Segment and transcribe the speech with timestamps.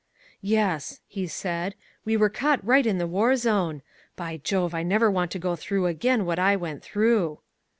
[0.41, 3.83] "Yes," he said, "we were caught right in the war zone.
[4.15, 7.37] By Jove, I never want to go through again what I went through."